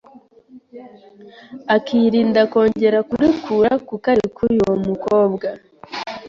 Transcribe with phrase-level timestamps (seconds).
[1.75, 5.47] akirinda kongera kurikura kuko arikuye uwo mukobwa